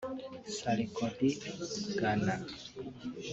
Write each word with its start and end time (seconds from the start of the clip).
Sarkodie 0.57 1.39
(Ghana) 1.99 2.35